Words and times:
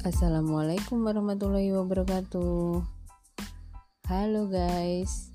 Assalamualaikum 0.00 1.04
warahmatullahi 1.04 1.76
wabarakatuh. 1.76 2.80
Halo 4.08 4.48
guys, 4.48 5.28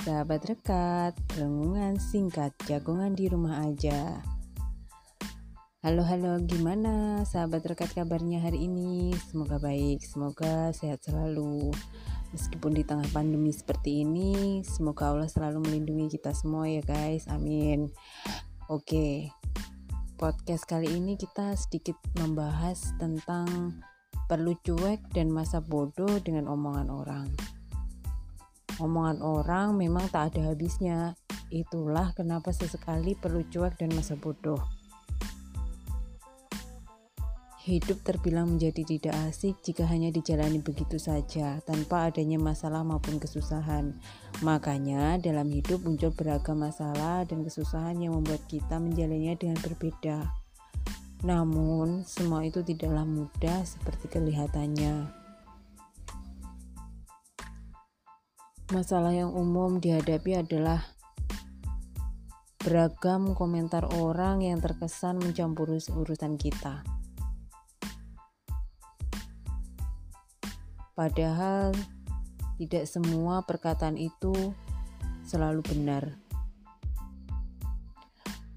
sahabat 0.00 0.40
rekat, 0.48 1.12
renungan 1.36 2.00
singkat, 2.00 2.56
jagongan 2.64 3.12
di 3.12 3.28
rumah 3.28 3.60
aja. 3.60 4.24
Halo 5.84 6.00
halo, 6.00 6.40
gimana 6.48 7.28
sahabat 7.28 7.60
rekat 7.60 7.92
kabarnya 7.92 8.40
hari 8.40 8.64
ini? 8.64 9.12
Semoga 9.28 9.60
baik, 9.60 10.00
semoga 10.00 10.72
sehat 10.72 11.04
selalu. 11.04 11.68
Meskipun 12.32 12.72
di 12.72 12.88
tengah 12.88 13.08
pandemi 13.12 13.52
seperti 13.52 14.08
ini, 14.08 14.64
semoga 14.64 15.12
Allah 15.12 15.28
selalu 15.28 15.68
melindungi 15.68 16.16
kita 16.16 16.32
semua 16.32 16.64
ya 16.72 16.80
guys. 16.80 17.28
Amin. 17.28 17.92
Oke, 18.64 19.28
podcast 20.20 20.68
kali 20.68 21.00
ini 21.00 21.16
kita 21.16 21.56
sedikit 21.56 21.96
membahas 22.20 22.92
tentang 23.00 23.80
perlu 24.28 24.52
cuek 24.60 25.16
dan 25.16 25.32
masa 25.32 25.64
bodoh 25.64 26.20
dengan 26.20 26.44
omongan 26.44 26.92
orang. 26.92 27.32
Omongan 28.84 29.24
orang 29.24 29.80
memang 29.80 30.12
tak 30.12 30.36
ada 30.36 30.52
habisnya. 30.52 31.16
Itulah 31.48 32.12
kenapa 32.12 32.52
sesekali 32.52 33.16
perlu 33.16 33.48
cuek 33.48 33.80
dan 33.80 33.96
masa 33.96 34.12
bodoh. 34.12 34.60
Hidup 37.60 38.00
terbilang 38.00 38.56
menjadi 38.56 38.88
tidak 38.88 39.12
asik 39.28 39.60
jika 39.60 39.84
hanya 39.84 40.08
dijalani 40.08 40.64
begitu 40.64 40.96
saja, 40.96 41.60
tanpa 41.68 42.08
adanya 42.08 42.40
masalah 42.40 42.80
maupun 42.80 43.20
kesusahan. 43.20 44.00
Makanya, 44.40 45.20
dalam 45.20 45.52
hidup 45.52 45.84
muncul 45.84 46.08
beragam 46.16 46.64
masalah 46.64 47.28
dan 47.28 47.44
kesusahan 47.44 48.00
yang 48.00 48.16
membuat 48.16 48.40
kita 48.48 48.80
menjalannya 48.80 49.36
dengan 49.36 49.60
berbeda. 49.60 50.24
Namun, 51.20 52.00
semua 52.08 52.48
itu 52.48 52.64
tidaklah 52.64 53.04
mudah 53.04 53.60
seperti 53.68 54.08
kelihatannya. 54.08 55.12
Masalah 58.72 59.12
yang 59.12 59.36
umum 59.36 59.84
dihadapi 59.84 60.48
adalah 60.48 60.80
beragam 62.56 63.36
komentar 63.36 63.84
orang 64.00 64.48
yang 64.48 64.64
terkesan 64.64 65.20
mencampuri 65.20 65.76
urusan 65.92 66.40
kita. 66.40 66.99
Padahal 71.00 71.72
tidak 72.60 72.84
semua 72.84 73.40
perkataan 73.40 73.96
itu 73.96 74.52
selalu 75.24 75.64
benar. 75.64 76.20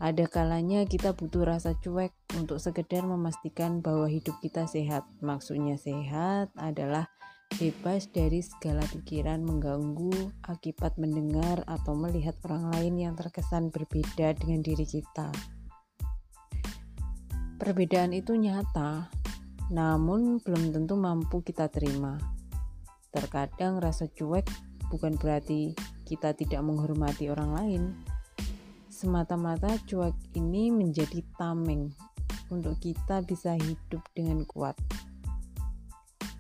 Ada 0.04 0.28
kalanya 0.28 0.84
kita 0.84 1.16
butuh 1.16 1.48
rasa 1.48 1.72
cuek 1.80 2.12
untuk 2.36 2.60
sekedar 2.60 3.08
memastikan 3.08 3.80
bahwa 3.80 4.12
hidup 4.12 4.36
kita 4.44 4.68
sehat. 4.68 5.08
Maksudnya 5.24 5.80
sehat 5.80 6.52
adalah 6.60 7.08
bebas 7.56 8.12
dari 8.12 8.44
segala 8.44 8.84
pikiran 8.92 9.40
mengganggu 9.40 10.12
akibat 10.44 11.00
mendengar 11.00 11.64
atau 11.64 11.96
melihat 11.96 12.36
orang 12.44 12.76
lain 12.76 13.08
yang 13.08 13.14
terkesan 13.16 13.72
berbeda 13.72 14.36
dengan 14.36 14.60
diri 14.60 14.84
kita. 14.84 15.32
Perbedaan 17.56 18.12
itu 18.12 18.36
nyata, 18.36 19.08
namun 19.72 20.44
belum 20.44 20.76
tentu 20.76 21.00
mampu 21.00 21.40
kita 21.40 21.72
terima. 21.72 22.33
Terkadang 23.14 23.78
rasa 23.78 24.10
cuek 24.10 24.50
bukan 24.90 25.14
berarti 25.22 25.78
kita 26.04 26.34
tidak 26.34 26.66
menghormati 26.66 27.30
orang 27.30 27.52
lain, 27.54 27.84
semata-mata 28.90 29.78
cuek 29.86 30.18
ini 30.34 30.74
menjadi 30.74 31.22
tameng 31.38 31.94
untuk 32.50 32.82
kita 32.82 33.22
bisa 33.22 33.54
hidup 33.54 34.02
dengan 34.18 34.42
kuat. 34.50 34.74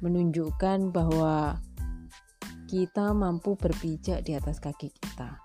Menunjukkan 0.01 0.89
bahwa 0.89 1.61
kita 2.65 3.13
mampu 3.13 3.53
berpijak 3.53 4.25
di 4.25 4.33
atas 4.33 4.57
kaki 4.57 4.89
kita 4.89 5.37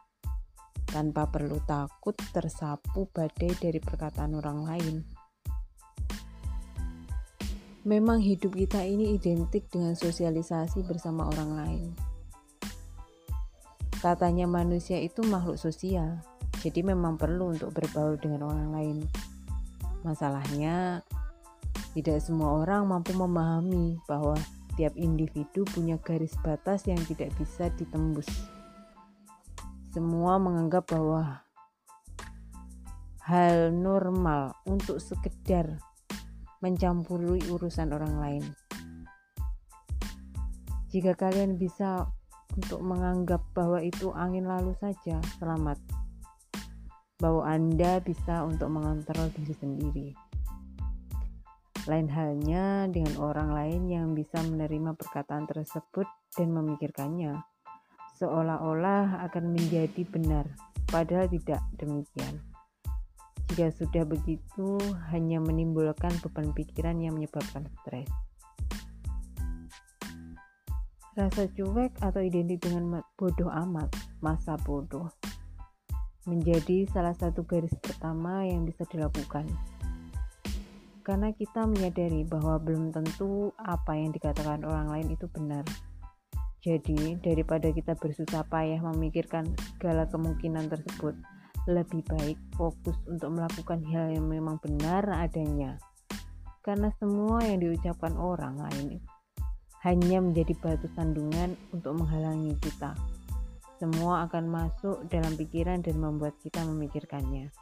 tanpa 0.88 1.28
perlu 1.28 1.60
takut 1.68 2.16
tersapu 2.32 3.04
badai 3.12 3.52
dari 3.60 3.76
perkataan 3.76 4.32
orang 4.32 4.64
lain. 4.64 4.96
Memang 7.86 8.18
hidup 8.18 8.58
kita 8.58 8.82
ini 8.82 9.14
identik 9.14 9.70
dengan 9.70 9.94
sosialisasi 9.94 10.82
bersama 10.82 11.30
orang 11.30 11.50
lain. 11.54 11.86
Katanya 14.02 14.50
manusia 14.50 14.98
itu 14.98 15.22
makhluk 15.22 15.58
sosial, 15.58 16.18
jadi 16.58 16.82
memang 16.82 17.14
perlu 17.14 17.54
untuk 17.54 17.70
berbaur 17.74 18.18
dengan 18.18 18.50
orang 18.50 18.70
lain. 18.74 18.96
Masalahnya, 20.02 21.06
tidak 21.94 22.18
semua 22.22 22.62
orang 22.62 22.86
mampu 22.86 23.14
memahami 23.14 23.98
bahwa 24.06 24.38
tiap 24.78 24.94
individu 24.94 25.66
punya 25.66 25.98
garis 25.98 26.34
batas 26.42 26.86
yang 26.86 26.98
tidak 27.10 27.34
bisa 27.38 27.70
ditembus. 27.74 28.30
Semua 29.90 30.38
menganggap 30.38 30.86
bahwa 30.94 31.42
hal 33.26 33.74
normal 33.74 34.54
untuk 34.62 35.02
sekedar 35.02 35.82
mencampuri 36.58 37.42
urusan 37.50 37.94
orang 37.94 38.14
lain. 38.18 38.44
Jika 40.88 41.14
kalian 41.14 41.60
bisa 41.60 42.08
untuk 42.56 42.80
menganggap 42.80 43.44
bahwa 43.52 43.78
itu 43.84 44.10
angin 44.16 44.48
lalu 44.48 44.72
saja, 44.80 45.20
selamat 45.36 45.78
bahwa 47.18 47.42
Anda 47.44 47.98
bisa 47.98 48.46
untuk 48.46 48.70
mengontrol 48.70 49.30
diri 49.34 49.54
sendiri. 49.54 50.08
Lain 51.86 52.08
halnya 52.08 52.86
dengan 52.88 53.16
orang 53.18 53.50
lain 53.54 53.82
yang 53.90 54.06
bisa 54.14 54.38
menerima 54.44 54.94
perkataan 54.94 55.48
tersebut 55.48 56.06
dan 56.36 56.52
memikirkannya, 56.54 57.36
seolah-olah 58.18 59.24
akan 59.30 59.54
menjadi 59.54 60.02
benar, 60.08 60.46
padahal 60.90 61.26
tidak 61.30 61.62
demikian. 61.78 62.57
Jika 63.48 63.72
sudah 63.72 64.04
begitu, 64.04 64.76
hanya 65.08 65.40
menimbulkan 65.40 66.12
beban 66.20 66.52
pikiran 66.52 67.00
yang 67.00 67.16
menyebabkan 67.16 67.64
stres. 67.80 68.08
Rasa 71.18 71.50
cuek 71.50 71.98
atau 71.98 72.22
identik 72.22 72.62
dengan 72.62 73.02
bodoh 73.18 73.50
amat, 73.50 73.90
masa 74.22 74.54
bodoh 74.62 75.10
menjadi 76.28 76.84
salah 76.92 77.16
satu 77.16 77.42
garis 77.48 77.72
pertama 77.80 78.44
yang 78.44 78.68
bisa 78.68 78.84
dilakukan. 78.84 79.48
Karena 81.00 81.32
kita 81.32 81.64
menyadari 81.64 82.28
bahwa 82.28 82.60
belum 82.60 82.92
tentu 82.92 83.56
apa 83.56 83.96
yang 83.96 84.12
dikatakan 84.12 84.60
orang 84.68 84.92
lain 84.92 85.08
itu 85.16 85.24
benar. 85.32 85.64
Jadi, 86.60 87.16
daripada 87.24 87.72
kita 87.72 87.96
bersusah 87.96 88.44
payah 88.44 88.84
memikirkan 88.92 89.48
segala 89.72 90.04
kemungkinan 90.04 90.68
tersebut, 90.68 91.16
lebih 91.66 92.06
baik 92.06 92.38
fokus 92.54 92.94
untuk 93.10 93.34
melakukan 93.34 93.82
hal 93.90 94.14
yang 94.14 94.30
memang 94.30 94.60
benar 94.62 95.08
adanya. 95.10 95.80
Karena 96.62 96.92
semua 97.00 97.42
yang 97.42 97.64
diucapkan 97.64 98.14
orang 98.14 98.60
lain 98.60 99.02
hanya 99.82 100.18
menjadi 100.20 100.52
batu 100.60 100.86
sandungan 100.94 101.56
untuk 101.72 101.96
menghalangi 101.98 102.54
kita 102.60 102.92
semua 103.78 104.26
akan 104.26 104.50
masuk 104.50 105.06
dalam 105.06 105.38
pikiran 105.38 105.78
dan 105.78 106.02
membuat 106.02 106.34
kita 106.42 106.66
memikirkannya. 106.66 107.54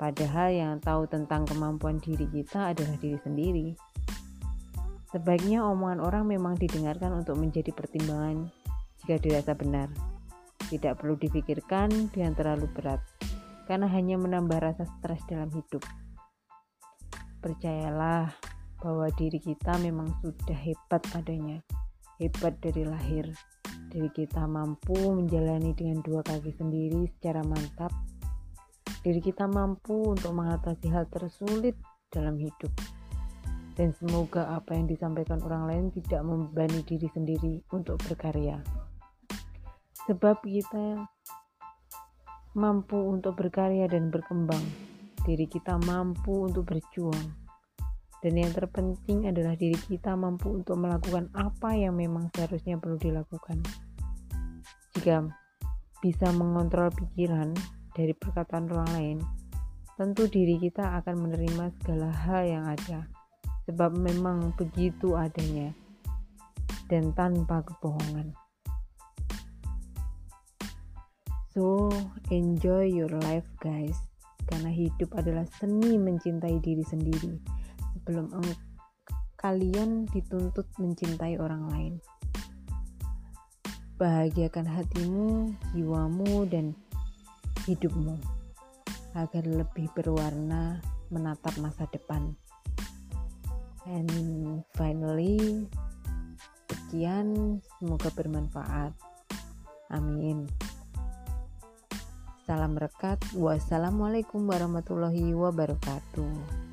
Padahal 0.00 0.48
yang 0.48 0.74
tahu 0.80 1.04
tentang 1.04 1.44
kemampuan 1.44 2.00
diri 2.00 2.24
kita 2.24 2.72
adalah 2.72 2.96
diri 2.96 3.20
sendiri. 3.20 3.68
Sebaiknya 5.12 5.60
omongan 5.68 6.00
orang 6.00 6.24
memang 6.24 6.56
didengarkan 6.56 7.12
untuk 7.12 7.36
menjadi 7.36 7.76
pertimbangan 7.76 8.48
jika 9.04 9.20
dirasa 9.20 9.52
benar. 9.52 9.92
Tidak 10.70 10.94
perlu 10.94 11.18
difikirkan 11.18 12.14
dengan 12.14 12.38
terlalu 12.38 12.70
berat, 12.70 13.02
karena 13.66 13.90
hanya 13.90 14.14
menambah 14.14 14.62
rasa 14.62 14.86
stres 14.86 15.18
dalam 15.26 15.50
hidup. 15.50 15.82
Percayalah 17.42 18.30
bahwa 18.78 19.10
diri 19.18 19.42
kita 19.42 19.82
memang 19.82 20.14
sudah 20.22 20.54
hebat 20.54 21.02
adanya, 21.18 21.58
hebat 22.22 22.54
dari 22.62 22.86
lahir 22.86 23.34
diri 23.90 24.10
kita 24.14 24.46
mampu 24.46 24.94
menjalani 24.94 25.74
dengan 25.74 25.98
dua 26.06 26.22
kaki 26.22 26.54
sendiri 26.54 27.10
secara 27.18 27.42
mantap, 27.42 27.90
diri 29.02 29.18
kita 29.18 29.50
mampu 29.50 30.14
untuk 30.14 30.30
mengatasi 30.30 30.86
hal 30.94 31.10
tersulit 31.10 31.74
dalam 32.14 32.38
hidup. 32.38 32.70
Dan 33.74 33.90
semoga 33.98 34.54
apa 34.54 34.78
yang 34.78 34.86
disampaikan 34.86 35.42
orang 35.42 35.66
lain 35.66 35.84
tidak 35.90 36.22
membebani 36.22 36.86
diri 36.86 37.08
sendiri 37.10 37.54
untuk 37.74 37.98
berkarya. 38.06 38.62
Sebab 40.10 40.42
kita 40.42 41.06
mampu 42.58 42.98
untuk 42.98 43.38
berkarya 43.38 43.86
dan 43.86 44.10
berkembang. 44.10 44.62
Diri 45.22 45.46
kita 45.46 45.78
mampu 45.78 46.50
untuk 46.50 46.66
berjuang 46.66 47.40
dan 48.20 48.36
yang 48.36 48.52
terpenting 48.52 49.24
adalah 49.32 49.56
diri 49.56 49.76
kita 49.76 50.12
mampu 50.12 50.52
untuk 50.52 50.76
melakukan 50.76 51.32
apa 51.32 51.72
yang 51.72 51.96
memang 51.96 52.28
seharusnya 52.36 52.76
perlu 52.76 53.00
dilakukan. 53.00 53.64
Jika 54.96 55.24
bisa 56.04 56.28
mengontrol 56.36 56.92
pikiran 56.92 57.56
dari 57.96 58.12
perkataan 58.12 58.68
orang 58.68 58.90
lain, 58.92 59.18
tentu 59.96 60.28
diri 60.28 60.60
kita 60.60 61.00
akan 61.00 61.16
menerima 61.16 61.64
segala 61.80 62.12
hal 62.12 62.42
yang 62.44 62.64
ada, 62.68 63.08
sebab 63.64 63.96
memang 63.96 64.52
begitu 64.56 65.16
adanya 65.16 65.72
dan 66.92 67.16
tanpa 67.16 67.64
kebohongan. 67.64 68.36
So, 71.50 71.90
enjoy 72.30 72.94
your 72.94 73.10
life, 73.26 73.50
guys, 73.58 73.98
karena 74.46 74.70
hidup 74.70 75.18
adalah 75.18 75.42
seni 75.58 75.98
mencintai 75.98 76.62
diri 76.62 76.86
sendiri 76.86 77.42
sebelum 77.98 78.30
kalian 79.34 80.06
dituntut 80.14 80.70
mencintai 80.78 81.42
orang 81.42 81.66
lain. 81.74 81.94
Bahagiakan 83.98 84.62
hatimu, 84.62 85.50
jiwamu, 85.74 86.46
dan 86.46 86.70
hidupmu 87.66 88.14
agar 89.18 89.42
lebih 89.42 89.90
berwarna 89.90 90.78
menatap 91.10 91.58
masa 91.58 91.90
depan. 91.90 92.30
And 93.90 94.62
finally, 94.78 95.66
sekian, 96.70 97.58
semoga 97.82 98.06
bermanfaat. 98.14 98.94
Amin. 99.90 100.46
Salam 102.50 102.74
rekat. 102.74 103.22
Wassalamualaikum 103.38 104.42
warahmatullahi 104.50 105.38
wabarakatuh. 105.38 106.69